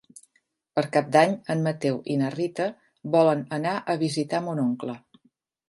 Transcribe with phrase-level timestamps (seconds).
[0.77, 2.69] Per Cap d'Any en Mateu i na Rita
[3.19, 5.01] volen anar a visitar mon oncle.